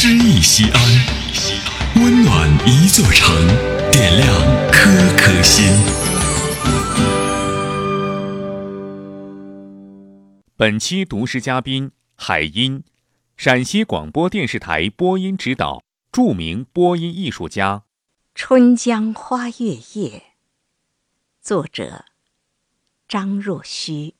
[0.00, 0.80] 诗意西安，
[1.96, 3.34] 温暖一座城，
[3.90, 4.32] 点亮
[4.70, 5.66] 颗颗心。
[10.56, 12.84] 本期读诗嘉宾海音，
[13.36, 17.78] 陕西广播电视台播音指导，著名播音艺术家。
[18.36, 19.82] 《春江花月夜》，
[21.42, 22.04] 作者
[23.08, 24.14] 张若虚。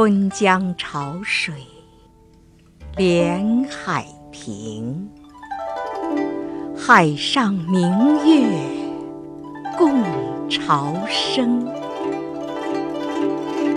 [0.00, 1.52] 春江潮水
[2.94, 5.10] 连海平，
[6.76, 7.82] 海上明
[8.24, 8.46] 月
[9.76, 10.00] 共
[10.48, 11.66] 潮生。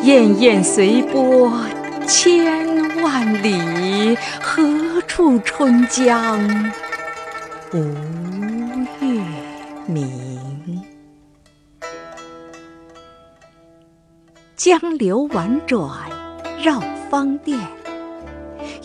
[0.04, 1.52] 滟滟随波
[2.06, 6.40] 千万里，何处春江
[7.74, 7.82] 无
[14.64, 15.90] 江流宛转
[16.64, 17.58] 绕芳甸，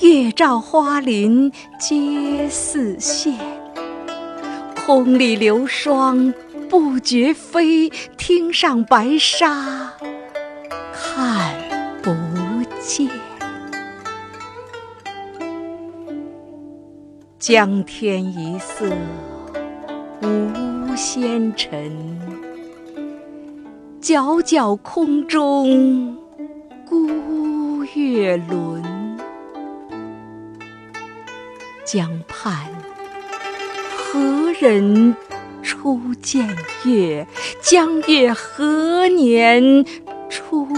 [0.01, 3.35] 月照花林皆似霰。
[4.87, 6.33] 空里流霜
[6.71, 9.93] 不觉飞，汀上白沙
[10.95, 11.55] 看
[12.03, 12.11] 不
[12.81, 13.11] 见。
[17.39, 18.87] 江天一色
[20.23, 22.36] 无纤尘。
[24.07, 26.17] 皎皎空中
[26.89, 29.19] 孤月轮，
[31.85, 32.69] 江畔
[33.97, 35.17] 何人
[35.61, 36.49] 初见
[36.85, 37.27] 月？
[37.61, 39.85] 江月何年
[40.31, 40.69] 初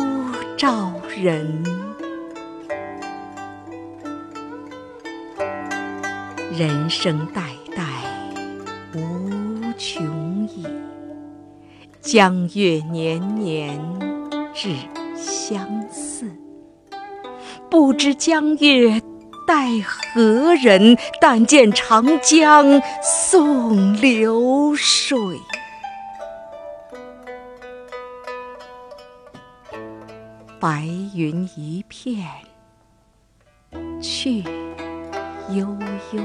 [0.57, 1.63] 照人？
[6.51, 7.43] 人生代
[12.11, 13.79] 江月年年
[14.55, 14.75] 只
[15.15, 16.25] 相似，
[17.69, 19.03] 不知江月
[19.47, 20.97] 待何人？
[21.21, 25.19] 但见长江送流水。
[30.59, 32.27] 白云一片
[34.01, 34.43] 去
[35.51, 35.77] 悠
[36.13, 36.23] 悠，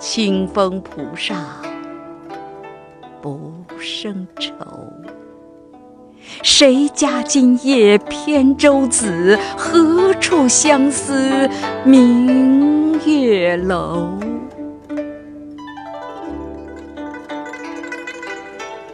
[0.00, 1.38] 清风浦上。
[3.24, 4.52] 不胜愁。
[6.42, 9.38] 谁家今夜扁舟子？
[9.56, 11.48] 何处相思
[11.86, 14.20] 明月楼？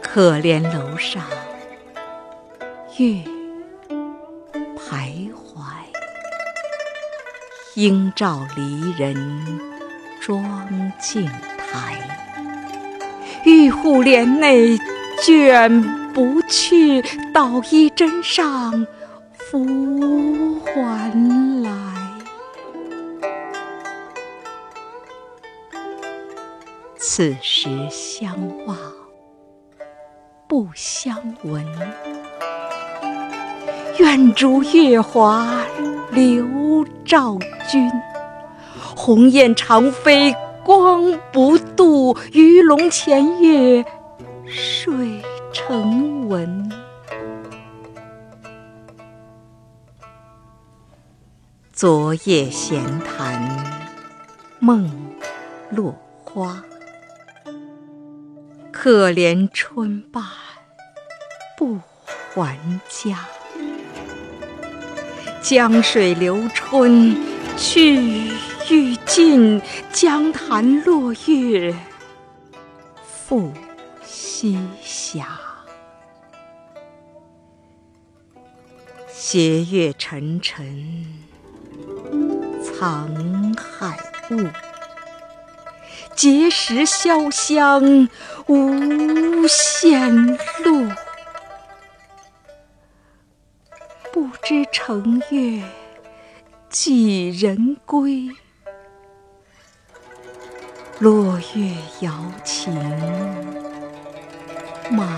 [0.01, 1.21] 可怜楼上
[2.97, 3.21] 月
[4.77, 5.61] 徘徊，
[7.75, 9.59] 应照离人
[10.21, 10.41] 妆
[11.01, 12.30] 镜台。
[13.43, 14.77] 玉户帘内
[15.23, 15.81] 卷
[16.13, 17.01] 不去，
[17.33, 18.85] 捣衣砧上
[19.33, 21.11] 拂还
[21.63, 21.71] 来。
[26.99, 28.35] 此时相
[28.67, 28.77] 望
[30.47, 31.65] 不相闻，
[33.97, 35.65] 愿逐月华
[36.11, 37.89] 流照君。
[38.95, 40.35] 鸿雁长飞。
[40.63, 43.83] 光不度，鱼龙潜跃
[44.47, 45.21] 水
[45.51, 46.71] 成文。
[51.73, 53.91] 昨夜闲谈
[54.59, 54.89] 梦
[55.69, 55.93] 落
[56.23, 56.63] 花，
[58.71, 60.23] 可怜春半
[61.57, 61.77] 不
[62.33, 62.57] 还
[62.87, 63.19] 家。
[65.41, 67.17] 江水流春
[67.57, 68.31] 去。
[68.69, 69.61] 欲尽
[69.91, 71.75] 江潭落月
[73.31, 73.53] 复
[74.03, 75.23] 西斜，
[79.07, 81.05] 斜月沉沉
[82.61, 83.97] 藏海
[84.31, 84.35] 雾，
[86.13, 88.09] 碣石潇湘
[88.47, 90.13] 无限
[90.65, 90.91] 路。
[94.11, 95.63] 不知乘月
[96.69, 98.27] 几人归？
[101.01, 101.71] 落月
[102.01, 102.13] 摇
[102.43, 102.71] 情
[104.91, 105.09] 满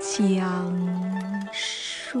[0.00, 2.20] 江树。